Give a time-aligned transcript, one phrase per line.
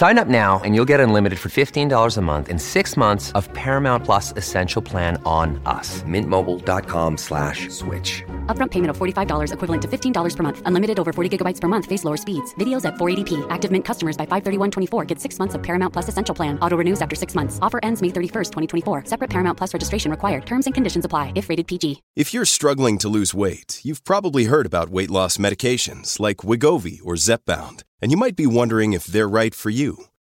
[0.00, 3.52] Sign up now and you'll get unlimited for $15 a month and six months of
[3.52, 6.02] Paramount Plus Essential Plan on us.
[6.04, 8.24] Mintmobile.com slash switch.
[8.46, 10.62] Upfront payment of $45 equivalent to $15 per month.
[10.64, 11.84] Unlimited over 40 gigabytes per month.
[11.84, 12.54] Face lower speeds.
[12.54, 13.46] Videos at 480p.
[13.50, 16.58] Active Mint customers by 531.24 get six months of Paramount Plus Essential Plan.
[16.62, 17.58] Auto renews after six months.
[17.60, 19.04] Offer ends May 31st, 2024.
[19.04, 20.46] Separate Paramount Plus registration required.
[20.46, 22.00] Terms and conditions apply if rated PG.
[22.16, 27.00] If you're struggling to lose weight, you've probably heard about weight loss medications like Wigovi
[27.04, 29.89] or Zepbound and you might be wondering if they're right for you.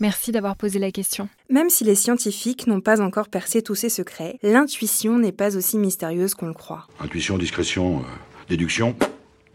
[0.00, 1.28] Merci d'avoir posé la question.
[1.50, 5.76] Même si les scientifiques n'ont pas encore percé tous ces secrets, l'intuition n'est pas aussi
[5.76, 6.86] mystérieuse qu'on le croit.
[7.00, 8.02] Intuition, discrétion, euh,
[8.48, 8.96] déduction,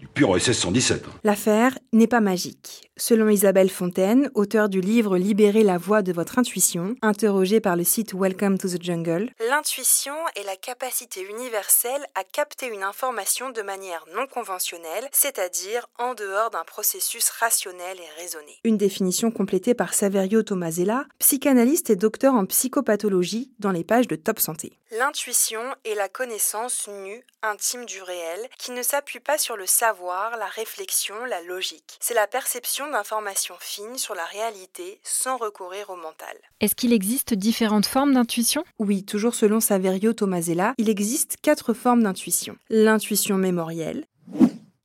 [0.06, 1.03] du pur OSS 117.
[1.23, 2.92] L'affaire n'est pas magique.
[2.98, 7.84] Selon Isabelle Fontaine, auteure du livre Libérez la voix de votre intuition, interrogée par le
[7.84, 13.61] site Welcome to the Jungle, l'intuition est la capacité universelle à capter une information de
[13.64, 18.59] manière non conventionnelle, c'est-à-dire en dehors d'un processus rationnel et raisonné.
[18.64, 24.16] Une définition complétée par Saverio Tomasella, psychanalyste et docteur en psychopathologie dans les pages de
[24.16, 24.78] Top Santé.
[24.92, 29.95] L'intuition est la connaissance nue, intime du réel, qui ne s'appuie pas sur le savoir,
[30.38, 31.98] la réflexion, la logique.
[32.00, 36.36] C'est la perception d'informations fines sur la réalité sans recourir au mental.
[36.60, 38.64] Est-ce qu'il existe différentes formes d'intuition?
[38.80, 42.58] Oui, toujours selon Saverio Tomasella, il existe quatre formes d'intuition.
[42.70, 44.06] L'intuition mémorielle,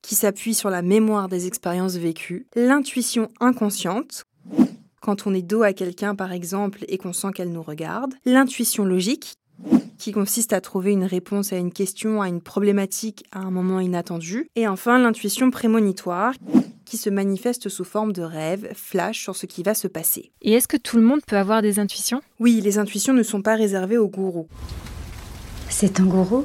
[0.02, 4.24] qui s'appuie sur la mémoire des expériences vécues, l'intuition inconsciente,
[5.00, 8.84] quand on est dos à quelqu'un par exemple et qu'on sent qu'elle nous regarde, l'intuition
[8.84, 9.34] logique,
[9.98, 13.80] qui consiste à trouver une réponse à une question, à une problématique à un moment
[13.80, 16.32] inattendu, et enfin l'intuition prémonitoire,
[16.86, 20.32] qui se manifeste sous forme de rêve, flash sur ce qui va se passer.
[20.42, 22.20] Et est-ce que tout le monde peut avoir des intuitions?
[22.40, 24.48] Oui, les intuitions ne sont pas réservées aux gourous.
[25.68, 26.44] C'est un gourou?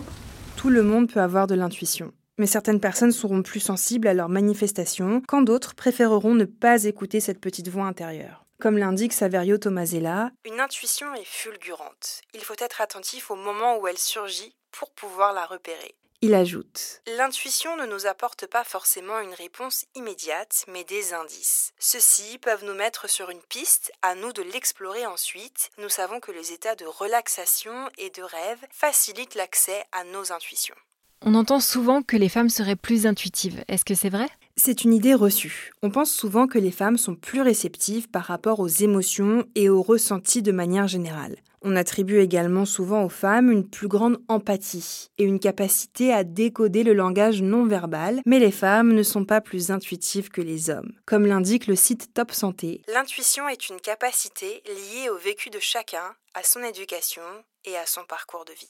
[0.56, 2.12] Tout le monde peut avoir de l'intuition.
[2.38, 7.20] Mais certaines personnes seront plus sensibles à leurs manifestations, quand d'autres préféreront ne pas écouter
[7.20, 8.45] cette petite voix intérieure.
[8.60, 12.22] Comme l'indique Saverio Tomasella, une intuition est fulgurante.
[12.34, 15.96] Il faut être attentif au moment où elle surgit pour pouvoir la repérer.
[16.22, 21.74] Il ajoute L'intuition ne nous apporte pas forcément une réponse immédiate, mais des indices.
[21.80, 25.70] Ceux-ci peuvent nous mettre sur une piste, à nous de l'explorer ensuite.
[25.78, 30.76] Nous savons que les états de relaxation et de rêve facilitent l'accès à nos intuitions.
[31.22, 33.64] On entend souvent que les femmes seraient plus intuitives.
[33.68, 34.30] Est-ce que c'est vrai?
[34.66, 35.74] C'est une idée reçue.
[35.84, 39.84] On pense souvent que les femmes sont plus réceptives par rapport aux émotions et aux
[39.84, 41.36] ressentis de manière générale.
[41.62, 46.82] On attribue également souvent aux femmes une plus grande empathie et une capacité à décoder
[46.82, 50.94] le langage non verbal, mais les femmes ne sont pas plus intuitives que les hommes.
[51.06, 56.16] Comme l'indique le site Top Santé, l'intuition est une capacité liée au vécu de chacun,
[56.34, 57.22] à son éducation
[57.66, 58.70] et à son parcours de vie.